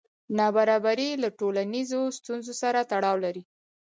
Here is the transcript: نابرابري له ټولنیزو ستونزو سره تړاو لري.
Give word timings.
نابرابري 0.37 1.09
له 1.23 1.29
ټولنیزو 1.39 2.01
ستونزو 2.17 2.53
سره 2.61 2.79
تړاو 2.91 3.15
لري. 3.25 3.43